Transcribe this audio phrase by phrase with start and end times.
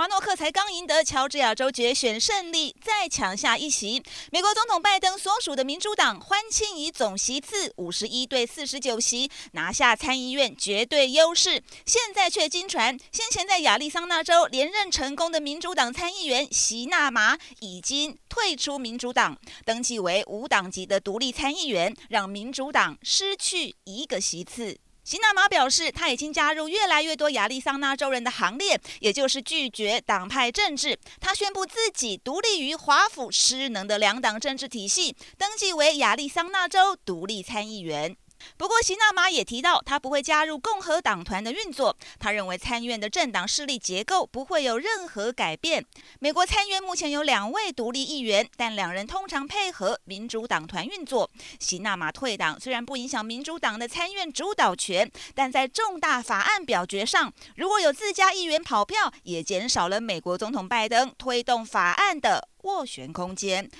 [0.00, 4.02] 华诺克才刚赢得乔治亚州决选胜利，再抢下一席。
[4.32, 24.78] 美国总统拜登所属的民主党欢庆以总席次五十一对四十九席拿下参议院绝对优势，现在却惊传，先前在亚利桑那州连任成功的民主党参议员席纳马已经退出民主党，登记为无党籍的独立参议员，让民主党失去一个席次。
[25.02, 30.98] 席纳马表示，他已经加入越来越多亚利桑那州人的行列，也就是拒绝党派政治。
[31.20, 38.16] 他宣布自己独立于华府失能的两党政治体系，登记为亚利桑那州独立参议员。
[38.56, 41.96] 不过，席纳玛也提到，他不会加入共和党团的运作。
[42.18, 45.84] 他认为参院的政党势力结构不会有任何改变。
[46.18, 51.30] 美国参院目前有两位独立议员，但两人通常配合民主党团运作。
[51.58, 63.70] 席纳玛退党虽然不影响民主党的参院主导权，但在重大法案表决上，如果有自家议员跑票，也减少了美国总统拜登推动法案的斡旋空间。